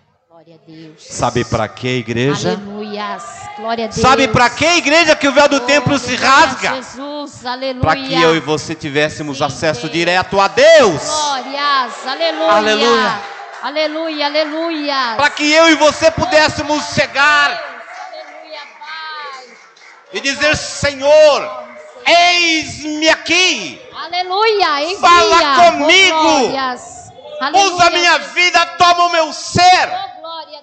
[0.98, 2.52] Sabe para que, igreja?
[2.52, 3.24] Aleluias.
[3.58, 4.00] Glória a Deus.
[4.00, 6.76] Sabe para que, igreja, que o véu do Oh, templo se rasga?
[6.76, 7.82] Jesus, aleluia.
[7.82, 9.92] Para que eu e você tivéssemos Sim, acesso Deus.
[9.92, 11.04] direto a Deus.
[11.04, 12.52] Glórias, aleluia.
[12.52, 13.22] Aleluia.
[13.62, 15.14] Aleluia, aleluia.
[15.18, 19.58] Para que eu e você pudéssemos chegar Aleluia, Pai.
[20.14, 21.64] e dizer: Senhor,
[22.06, 23.82] eis-me aqui.
[23.94, 25.00] Aleluia, envia.
[25.00, 26.18] Fala comigo.
[26.18, 26.82] Oh, glórias.
[27.42, 27.74] Aleluia.
[27.76, 30.08] Usa a minha vida, toma o meu ser.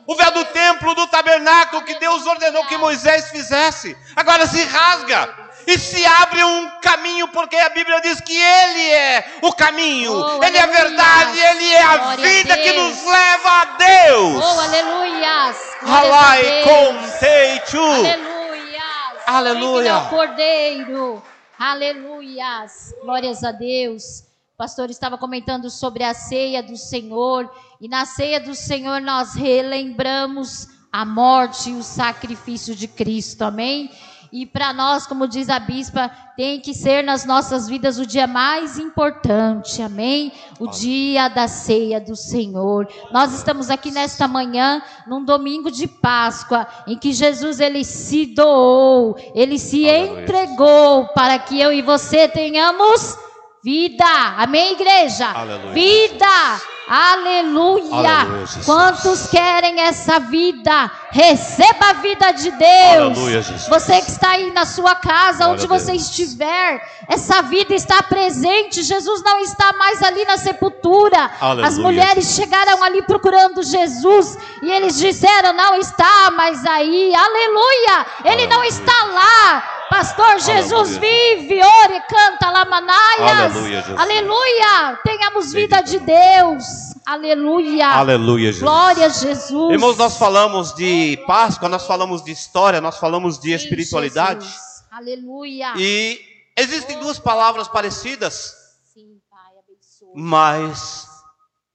[0.07, 4.62] A O véu do templo, do tabernáculo que Deus ordenou que Moisés fizesse, agora se
[4.64, 5.45] rasga.
[5.67, 10.45] E se abre um caminho, porque a Bíblia diz que Ele é o caminho, Oh,
[10.45, 12.97] Ele é a verdade, Ele é a Glória a vida que Deus.
[12.97, 14.45] nos leva a Deus.
[14.45, 15.57] Oh, aleluias.
[15.83, 16.64] A Deus.
[16.64, 17.83] com teichu.
[17.83, 18.83] Aleluia.
[19.27, 20.01] Aleluia.
[20.11, 21.23] Cordeiro.
[21.59, 22.95] Aleluias.
[23.03, 24.23] Glórias a Deus.
[24.55, 27.51] O pastor estava comentando sobre a ceia do Senhor.
[27.81, 33.43] E na ceia do Senhor nós relembramos a morte e o sacrifício de Cristo.
[33.43, 33.90] Amém?
[34.33, 38.29] E para nós, como diz a bispa, tem que ser nas nossas vidas o dia
[38.29, 40.33] mais importante, amém?
[40.61, 42.87] O dia da ceia do Senhor.
[43.11, 49.17] Nós estamos aqui nesta manhã, num domingo de Páscoa, em que Jesus ele se doou,
[49.35, 53.19] ele se entregou para que eu e você tenhamos
[53.68, 54.05] vida.
[54.37, 55.27] Amém, igreja?
[55.35, 55.72] Aleluia.
[55.72, 56.61] Vida.
[56.87, 58.11] Aleluia.
[58.11, 58.46] Aleluia.
[58.66, 60.90] Quantos querem essa vida?
[61.11, 63.18] Receba a vida de Deus.
[63.18, 63.42] Aleluia.
[63.42, 66.03] Você que está aí na sua casa, Glória onde você Deus.
[66.03, 68.83] estiver, essa vida está presente.
[68.83, 71.31] Jesus não está mais ali na sepultura.
[71.40, 72.37] Aleluia, As mulheres Jesus.
[72.37, 77.14] chegaram ali procurando Jesus e eles disseram: Não está mais aí.
[77.14, 78.07] Aleluia.
[78.27, 79.70] Ele não está lá.
[79.90, 81.01] Pastor Jesus Aleluia.
[81.01, 83.55] vive, ore, canta, lamanaias.
[83.55, 84.01] Aleluia, Jesus.
[84.01, 85.01] Aleluia.
[85.05, 86.64] Tenhamos vida de Deus.
[87.07, 87.88] Aleluia.
[87.88, 88.62] Aleluia, Jesus.
[88.62, 89.73] Glória a Jesus.
[89.73, 94.44] Irmãos, nós falamos de Páscoa, nós falamos de história, nós falamos de Sim, espiritualidade.
[94.47, 94.85] Jesus.
[94.90, 95.75] Aleluia.
[95.77, 96.20] E
[96.57, 98.55] existem duas palavras parecidas,
[98.92, 100.09] Sim, Pai, abençoe.
[100.14, 101.07] mas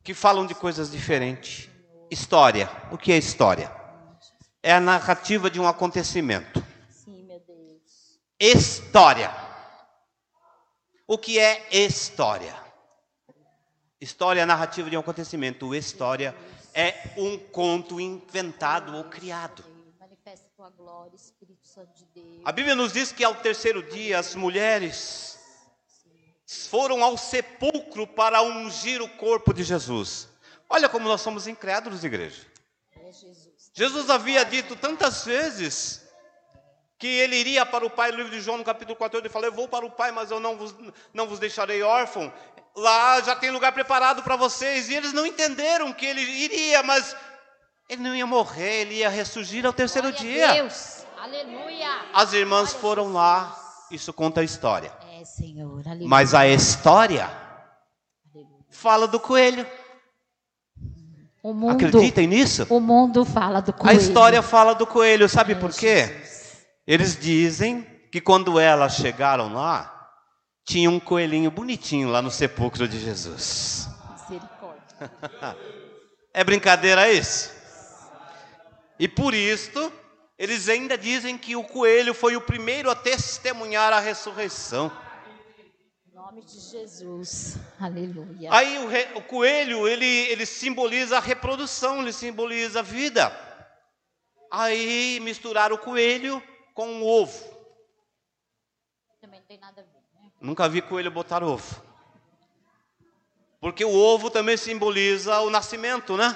[0.04, 1.70] que falam de coisas diferentes.
[2.12, 2.70] História.
[2.92, 3.72] O que é história?
[4.64, 6.64] É a narrativa de um acontecimento.
[8.40, 9.30] História.
[11.06, 12.56] O que é história?
[14.00, 15.76] História é a narrativa de um acontecimento.
[15.76, 16.34] História
[16.74, 19.66] é um conto inventado ou criado.
[22.46, 25.38] A Bíblia nos diz que ao terceiro dia as mulheres
[26.70, 30.30] foram ao sepulcro para ungir o corpo de Jesus.
[30.70, 32.46] Olha como nós somos incrédulos, igreja.
[32.96, 33.12] É.
[33.74, 36.09] Jesus havia dito tantas vezes
[37.00, 39.48] que ele iria para o Pai, no livro de João, no capítulo 14, ele falou:
[39.48, 40.76] Eu vou para o Pai, mas eu não vos,
[41.14, 42.32] não vos deixarei órfão.
[42.76, 44.90] Lá já tem lugar preparado para vocês.
[44.90, 47.16] E eles não entenderam que ele iria, mas
[47.90, 50.50] ele não ia morrer, ele ia ressurgir ao terceiro Glória dia.
[50.50, 51.06] a Deus.
[51.18, 51.88] Aleluia.
[52.14, 53.58] As irmãs foram lá,
[53.90, 54.92] isso conta a história.
[55.20, 55.82] É, Senhor.
[55.86, 56.08] Aleluia.
[56.08, 57.30] Mas a história
[58.70, 59.66] fala do coelho.
[61.44, 62.68] mundo, Acreditem nisso?
[62.70, 64.00] o mundo fala do A coelho.
[64.00, 66.06] história fala do coelho, sabe É, por quê?
[66.08, 66.29] Jesus.
[66.90, 70.12] Eles dizem que quando elas chegaram lá,
[70.66, 73.88] tinha um coelhinho bonitinho lá no sepulcro de Jesus.
[74.24, 75.56] Misericórdia.
[76.34, 77.54] É brincadeira isso?
[78.98, 79.94] E por isto,
[80.36, 84.92] eles ainda dizem que o coelho foi o primeiro a testemunhar a ressurreição.
[86.12, 87.56] Em nome de Jesus.
[87.80, 88.50] Aleluia.
[88.52, 93.32] Aí o, re- o coelho, ele, ele simboliza a reprodução, ele simboliza a vida.
[94.52, 96.42] Aí misturaram o coelho
[96.80, 97.38] com o ovo.
[99.20, 100.32] Também não tem nada a ver, né?
[100.40, 101.84] Nunca vi coelho botar ovo.
[103.60, 106.34] Porque o ovo também simboliza o nascimento, né?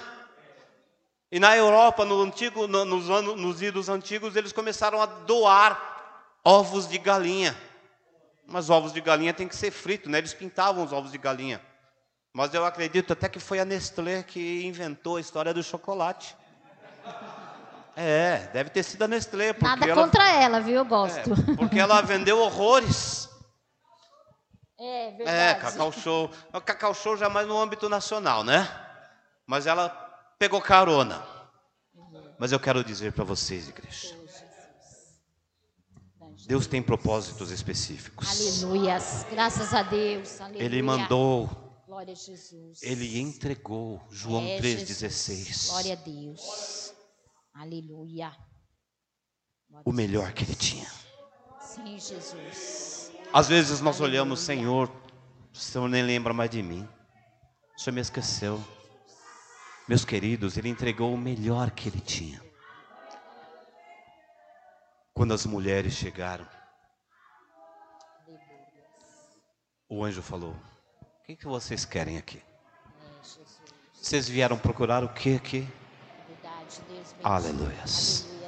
[1.31, 5.79] E na Europa, no antigo, no- nos, anos, nos idos antigos, eles começaram a doar
[6.43, 7.57] ovos de galinha.
[8.45, 10.17] Mas ovos de galinha tem que ser frito, né?
[10.17, 11.65] Eles pintavam os ovos de galinha.
[12.33, 16.35] Mas eu acredito até que foi a Nestlé que inventou a história do chocolate.
[17.95, 20.75] É, deve ter sido a Nestlé, Nada ela, contra ela, viu?
[20.75, 21.31] Eu gosto.
[21.31, 23.29] é, porque ela vendeu horrores.
[24.79, 25.61] É, É, verdade.
[25.61, 26.31] Cacau Show.
[26.65, 28.67] Cacau Show já mais no âmbito nacional, né?
[29.45, 29.89] Mas ela
[30.39, 31.23] pegou carona.
[32.39, 34.23] Mas eu quero dizer para vocês, igreja.
[36.47, 38.27] Deus tem propósitos específicos.
[38.63, 39.25] Aleluias.
[39.29, 40.41] Graças a Deus.
[40.41, 40.65] Aleluia.
[40.65, 41.49] Ele mandou,
[41.87, 42.81] Glória a Jesus.
[42.81, 44.01] ele entregou.
[44.09, 45.35] João É, 3,16.
[45.45, 45.69] Jesus.
[45.69, 46.93] Glória a Deus.
[47.53, 48.35] Aleluia.
[49.85, 50.89] O melhor que ele tinha.
[51.61, 53.11] Sim, Jesus.
[53.31, 54.91] Às vezes nós olhamos, Senhor,
[55.51, 56.87] o Senhor nem lembra mais de mim.
[57.75, 58.63] O Senhor me esqueceu.
[59.87, 62.41] Meus queridos, Ele entregou o melhor que Ele tinha.
[65.13, 66.47] Quando as mulheres chegaram,
[69.87, 70.55] o anjo falou:
[71.01, 72.37] O que, que vocês querem aqui?
[72.37, 73.21] É.
[73.93, 75.67] Vocês vieram procurar o que aqui?
[77.23, 78.25] Aleluias.
[78.25, 78.43] Aleluia.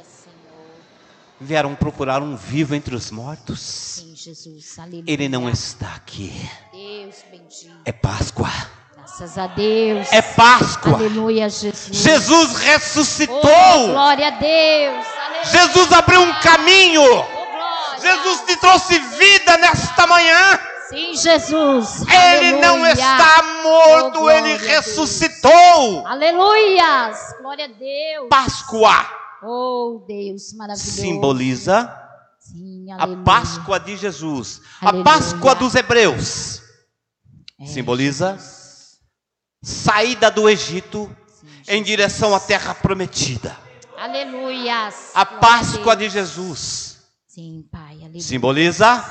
[1.39, 3.59] Vieram procurar um vivo entre os mortos.
[3.59, 4.77] Sim, Jesus.
[4.79, 5.03] Aleluia.
[5.07, 6.31] Ele não está aqui.
[6.71, 7.75] Deus bendito.
[7.85, 8.49] É Páscoa.
[8.95, 10.07] Graças a Deus.
[10.11, 10.93] É Páscoa.
[10.95, 11.89] Aleluia, Jesus.
[11.95, 13.41] Jesus Oh, ressuscitou.
[13.41, 15.05] glória a Deus.
[15.05, 15.45] Aleluia.
[15.45, 17.01] Jesus abriu um caminho.
[17.03, 18.01] Oh.
[18.01, 20.59] Jesus te trouxe vida nesta manhã.
[20.95, 22.01] Sim, Jesus.
[22.07, 22.91] Ele não Aleluia.
[22.93, 26.07] está Oh, morto, glória ele a ressuscitou.
[26.07, 27.35] Aleluias.
[27.41, 28.29] Glória a Deus.
[28.29, 29.05] Páscoa
[29.43, 30.91] Oh, Deus maravilhoso.
[31.01, 32.01] simboliza
[32.39, 33.07] Sim, A.
[33.23, 34.61] Páscoa de Jesus.
[34.81, 35.01] Aleluia.
[35.01, 36.61] A Páscoa dos hebreus.
[37.59, 38.99] É, Simboliza Jesus.
[39.63, 43.57] saída do Egito Sim, em direção à terra prometida.
[43.97, 45.11] Aleluias.
[45.13, 46.13] A Páscoa Deus.
[46.13, 48.21] de Jesus Sim, Pai, aleluia.
[48.21, 49.03] simboliza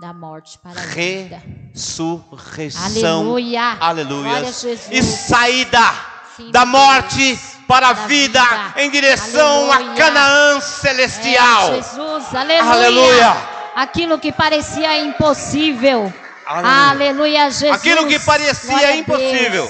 [0.00, 1.42] Da morte para a vida.
[1.74, 3.20] ressurreição.
[3.20, 3.76] Aleluia.
[3.80, 4.38] Aleluia.
[4.38, 4.94] A.
[4.94, 5.94] E saída
[6.36, 7.36] Sim, da morte
[7.66, 8.72] para a Para a vida vida.
[8.76, 9.92] em direção Aleluia.
[9.92, 11.74] a Canaã É, celestial.
[11.74, 12.70] Jesus, aleluia.
[12.72, 13.36] Aleluia.
[13.74, 16.12] Aquilo que parecia impossível.
[16.46, 16.90] Aleluia.
[16.90, 17.72] Aleluia, Jesus.
[17.72, 19.64] Aquilo que parecia Glória a impossível.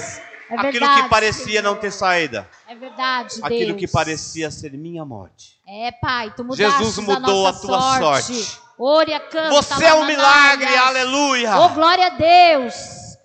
[0.51, 2.47] É Aquilo verdade, que parecia não ter saída.
[2.67, 3.43] É verdade, Deus.
[3.43, 5.59] Aquilo que parecia ser minha morte.
[5.67, 8.33] É, Pai, tu mudaste Jesus a mudou nossa a tua sorte.
[8.33, 11.59] Canta, Você é um milagre, aleluia.
[11.59, 12.73] Oh, glória a Deus.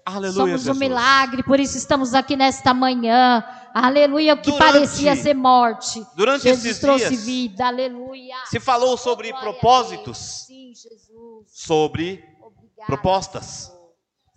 [0.04, 0.76] Aleluia, Somos Jesus.
[0.76, 3.42] um milagre, por isso estamos aqui nesta manhã.
[3.72, 6.04] Aleluia, o que Durante- parecia ser morte.
[6.16, 8.34] durante Jesus esses trouxe dias, vida, aleluia.
[8.46, 10.18] Se falou sobre Glória a propósitos.
[10.46, 11.46] Sim, Jesus.
[11.48, 13.72] sobre Obrigada, propostas.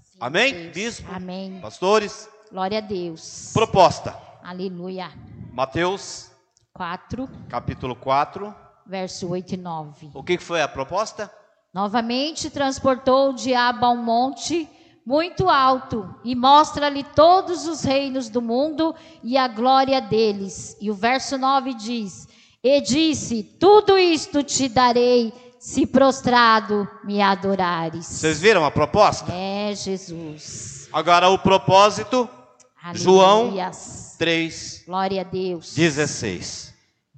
[0.04, 0.54] Sim, Amém?
[0.54, 0.74] Deus.
[0.74, 1.12] Bispo?
[1.14, 1.60] Amém.
[1.62, 3.52] Pastores, Glória a Deus.
[3.54, 4.16] proposta.
[4.44, 5.12] Aleluia.
[5.52, 6.32] Mateus,
[6.74, 8.56] 4, capítulo 4.
[8.88, 10.12] Verso 8 e 9.
[10.14, 11.32] O que foi a proposta?
[11.74, 14.68] Novamente transportou o diabo a um monte
[15.06, 20.76] muito alto e mostra-lhe todos os reinos do mundo e a glória deles.
[20.82, 22.28] E o verso 9 diz:
[22.64, 28.06] E disse: Tudo isto te darei se prostrado me adorares.
[28.06, 29.32] Vocês viram a proposta?
[29.32, 30.90] É Jesus.
[30.92, 32.28] Agora o propósito,
[32.94, 34.16] João Aleluias.
[34.18, 35.74] 3, Glória a Deus.
[35.76, 36.74] 16.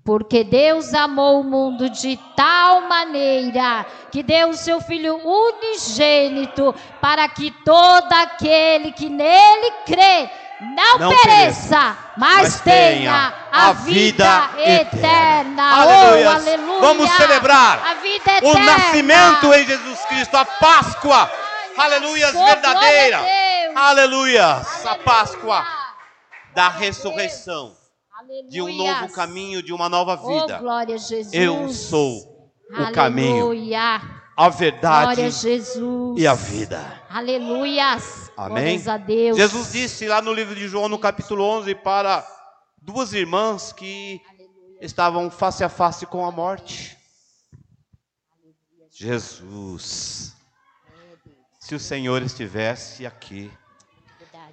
[0.10, 7.30] Porque Deus amou o mundo de tal maneira que deu o seu Filho unigênito para
[7.30, 10.28] que todo aquele que nele crê
[10.62, 14.82] não, Não pereça, mas, mas tenha a vida, eterna.
[14.82, 15.86] eterna.
[15.86, 16.80] Oh, aleluia.
[16.82, 21.32] Vamos celebrar a vida O nascimento em Jesus Cristo, a Páscoa.
[21.78, 23.24] Aleluia, verdadeira.
[23.76, 24.56] Aleluia,
[24.86, 24.96] a.
[24.96, 25.68] Páscoa
[26.56, 27.79] da Glória
[28.30, 30.60] a ressurreição, de um novo caminho, de uma nova Oh, vida.
[30.60, 31.34] glória a Jesus.
[31.34, 34.02] Eu sou o caminho, Aleluia.
[34.38, 35.30] a verdade a
[36.18, 37.02] e a vida.
[37.10, 38.32] Aleluias.
[38.38, 38.82] Amém?
[39.36, 42.26] Jesus disse lá no livro de João, no capítulo 11, para
[42.82, 44.22] duas irmãs que
[44.80, 46.98] estavam face a face com a morte.
[48.92, 50.34] Jesus,
[51.60, 53.52] se o Senhor estivesse aqui,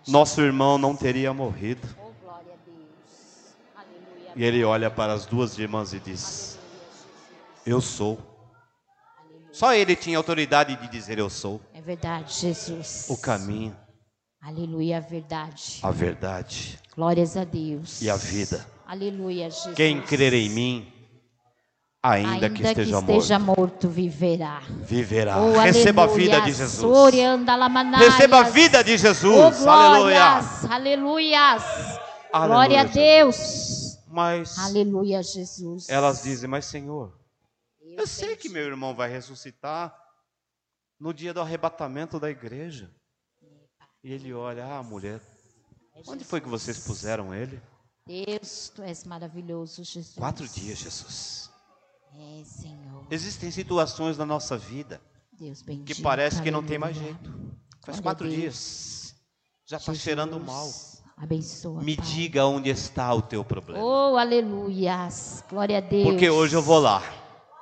[0.07, 1.87] nosso irmão não teria morrido.
[1.99, 3.57] Oh, glória a Deus.
[3.77, 4.26] Aleluia.
[4.37, 6.59] E ele olha para as duas irmãs e diz:
[7.64, 8.18] Eu sou.
[9.51, 13.07] Só ele tinha autoridade de dizer: Eu sou É verdade, Jesus.
[13.09, 13.74] o caminho,
[14.43, 15.78] Aleluia, verdade.
[15.82, 18.03] a verdade Glórias a Deus.
[18.03, 18.66] e a vida.
[18.87, 19.74] Aleluia, Jesus.
[19.74, 20.93] Quem crer em mim,
[22.03, 24.61] ainda, que esteja, esteja morto, morto, viverá.
[24.82, 25.39] viverá.
[25.39, 26.24] Oh, Receba a aleluia.
[26.24, 27.14] vida de Jesus.
[27.99, 29.66] Receba a vida de Oh, Jesus.
[29.66, 30.28] Aleluia.
[30.28, 30.64] glórias.
[30.70, 31.64] Aleluias.
[32.32, 32.84] Aleluia, Glória a.
[32.84, 33.86] Deus.
[34.17, 35.91] Mas Aleluia, Jesus.
[35.91, 37.14] elas dizem: Mas Senhor,
[37.83, 39.95] eu sei que meu irmão vai ressuscitar
[40.99, 42.91] no dia do arrebatamento da igreja.
[44.03, 45.21] E ele olha: Ah, mulher,
[46.07, 47.61] onde foi que vocês puseram ele?
[48.07, 50.14] Deus, tu és maravilhoso, Jesus.
[50.14, 51.51] Quatro dias, Jesus.
[52.14, 53.07] É, Senhor.
[53.11, 54.99] Existem situações na nossa vida
[55.67, 55.85] bendito.
[55.85, 57.55] que parece que não tem mais jeito.
[57.85, 58.41] Faz quatro Deus.
[58.41, 59.14] dias.
[59.67, 60.73] Já está cheirando mal.
[61.17, 61.83] Abençoa.
[61.83, 62.05] Me Pai.
[62.07, 63.83] diga onde está o teu problema.
[63.83, 65.43] Oh, aleluias.
[65.49, 66.05] Glória a Deus.
[66.05, 67.03] Porque hoje eu vou lá.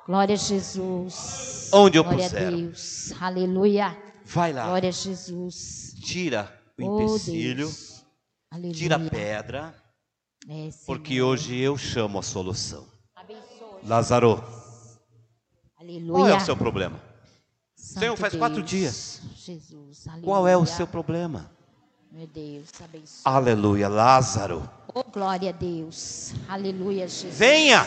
[0.05, 1.69] Glória a Jesus.
[1.73, 2.47] Onde eu Glória puser.
[2.47, 3.13] a Deus.
[3.21, 3.97] Aleluia.
[4.25, 4.65] Vai lá.
[4.65, 5.95] Glória a Jesus.
[6.03, 7.67] Tira o Oh, empecilho.
[7.67, 8.05] Deus.
[8.51, 8.73] Aleluia.
[8.73, 9.75] Tira a pedra.
[10.49, 10.69] É.
[10.85, 12.85] Porque hoje eu chamo a solução.
[13.15, 13.79] Abençoa.
[13.83, 14.43] Lázaro,
[15.79, 16.11] Aleluia.
[16.11, 17.01] qual é o seu problema?
[17.75, 18.69] Santo Senhor, faz quatro Deus.
[18.69, 19.21] dias.
[19.37, 20.07] Jesus.
[20.07, 20.25] Aleluia.
[20.25, 21.54] Qual é o seu problema?
[22.11, 23.21] Meu Deus, abençoa.
[23.25, 24.67] Aleluia, Lázaro.
[24.93, 26.31] Oh, glória a Deus.
[26.47, 27.37] Aleluia, Jesus.
[27.37, 27.83] Venha.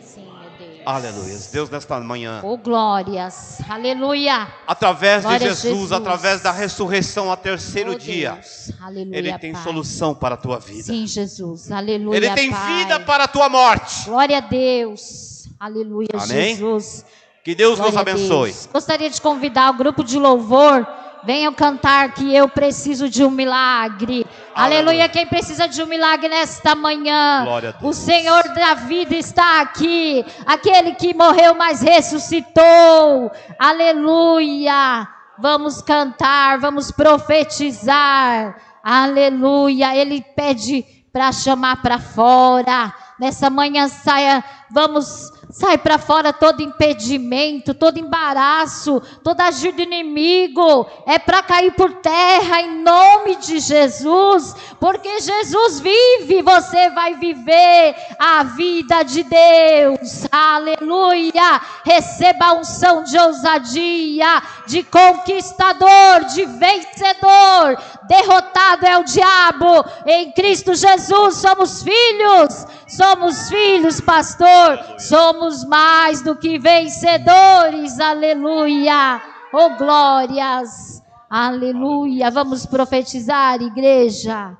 [0.00, 0.80] Sim, meu Deus.
[0.86, 1.38] Aleluia.
[1.52, 3.58] Deus, nesta manhã, Oh, glórias.
[3.68, 4.46] Aleluia.
[4.66, 5.92] através de Jesus, Jesus.
[5.92, 8.40] através da ressurreição ao terceiro Oh, dia.
[8.80, 9.62] Aleluia, Ele tem Pai.
[9.64, 10.84] solução para a tua vida.
[10.84, 11.72] Sim, Jesus.
[11.72, 12.76] Aleluia, Ele tem Pai.
[12.84, 14.04] vida para a tua morte.
[14.04, 15.48] Glória a Deus.
[15.58, 16.54] Aleluia, Amém?
[16.54, 17.04] Jesus.
[17.42, 18.52] Que Deus nos Glória a abençoe.
[18.52, 18.68] Deus.
[18.72, 20.86] Gostaria de convidar o grupo de louvor.
[21.24, 24.26] Venham cantar que eu preciso de um milagre.
[24.54, 24.80] Aleluia.
[24.80, 25.08] Aleluia.
[25.08, 27.42] Quem precisa de um milagre nesta manhã?
[27.44, 27.96] Glória a Deus.
[27.96, 30.24] O Senhor da vida está aqui.
[30.44, 33.30] Aquele que morreu, mas ressuscitou.
[33.58, 35.08] Aleluia.
[35.38, 38.56] Vamos cantar, vamos profetizar.
[38.82, 39.96] Aleluia.
[39.96, 42.94] Ele pede para chamar para fora.
[43.18, 50.86] Nessa manhã saia Vamos Sai para fora todo impedimento, todo embaraço, toda ajuda do inimigo.
[51.06, 57.96] É para cair por terra em nome de Jesus, porque Jesus vive, você vai viver
[58.18, 60.26] a vida de Deus.
[60.30, 61.58] Aleluia!
[61.82, 67.78] Receba a unção de ousadia, de conquistador, de vencedor.
[68.06, 68.45] Derrotado
[68.82, 69.84] é o diabo.
[70.06, 72.66] Em Cristo Jesus somos filhos.
[72.86, 74.78] Somos filhos, pastor.
[74.98, 79.20] Somos mais do que vencedores, aleluia,
[79.52, 82.30] oh glórias, aleluia.
[82.30, 84.56] Vamos profetizar, igreja.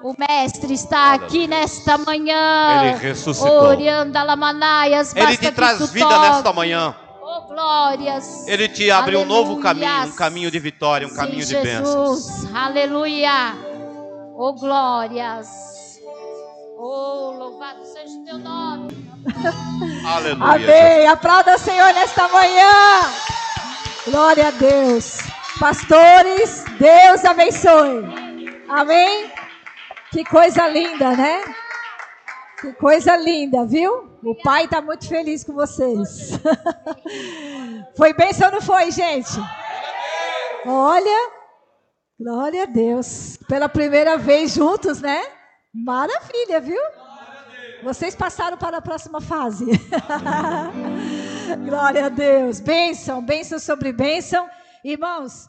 [0.00, 2.82] O mestre está aqui nesta manhã.
[2.84, 3.64] Ele ressuscitou.
[3.64, 6.94] Orando Lamanaias, Ele te traz vida nesta manhã.
[7.58, 8.46] Glórias.
[8.46, 12.54] Ele te abre um novo caminho, um caminho de vitória, um Sim, caminho de bênçãos.
[12.54, 13.56] Aleluia.
[14.36, 16.00] Oh, glórias.
[16.78, 18.96] Oh, louvado seja o teu nome.
[20.06, 20.52] Aleluia.
[20.52, 21.06] Amém.
[21.08, 23.00] Aplauda o Senhor nesta manhã.
[24.04, 25.18] Glória a Deus.
[25.58, 28.04] Pastores, Deus abençoe.
[28.68, 29.32] Amém.
[30.12, 31.42] Que coisa linda, né?
[32.60, 34.07] Que coisa linda, viu?
[34.22, 36.30] O pai está muito feliz com vocês.
[37.96, 39.32] foi bênção ou não foi, gente?
[40.66, 41.30] Olha,
[42.18, 43.38] glória a Deus.
[43.48, 45.22] Pela primeira vez juntos, né?
[45.72, 46.80] Maravilha, viu?
[47.82, 49.66] Vocês passaram para a próxima fase.
[51.64, 52.58] Glória a Deus.
[52.60, 54.48] Bênção, bênção sobre bênção.
[54.84, 55.48] Irmãos,